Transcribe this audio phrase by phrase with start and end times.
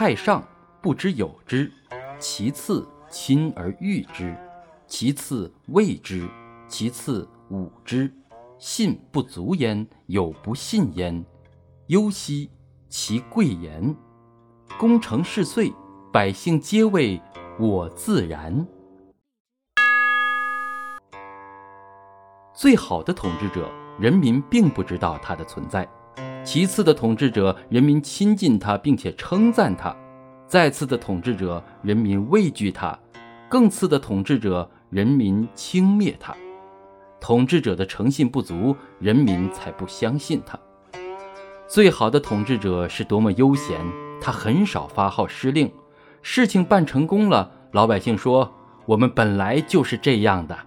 [0.00, 0.42] 太上，
[0.80, 1.70] 不知有之；
[2.18, 4.34] 其次亲而誉之，
[4.86, 6.26] 其次畏之，
[6.66, 8.10] 其次侮之。
[8.58, 11.22] 信不足焉，有不信焉。
[11.88, 12.48] 忧兮，
[12.88, 13.94] 其贵言。
[14.78, 15.70] 功成事遂，
[16.10, 17.20] 百姓皆谓
[17.58, 18.66] 我自然。
[22.54, 25.84] 最好的统治者，人民并不知道他的存在；
[26.52, 29.94] 其次的统治者，人民亲近他并且称赞他；
[30.48, 32.98] 再次的统治者，人民畏惧他；
[33.48, 36.34] 更次的统治者，人民轻蔑他。
[37.20, 40.58] 统治者的诚信不足，人民才不相信他。
[41.68, 43.78] 最好的统治者是多么悠闲，
[44.20, 45.70] 他很少发号施令。
[46.20, 48.52] 事情办成功了，老百姓说
[48.86, 50.58] ：“我们本来就是这样的。”